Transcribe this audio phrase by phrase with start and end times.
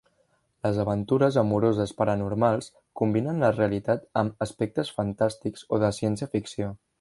[0.67, 2.69] Les aventures amoroses paranormals
[3.01, 6.73] combinen la realitat amb aspectes fantàstics o de ciència ficció.